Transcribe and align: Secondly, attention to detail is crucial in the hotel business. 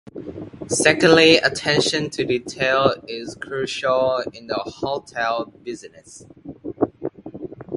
Secondly, 0.67 1.37
attention 1.37 2.09
to 2.09 2.23
detail 2.25 2.95
is 3.07 3.35
crucial 3.39 4.23
in 4.33 4.47
the 4.47 4.55
hotel 4.55 5.45
business. 5.61 6.25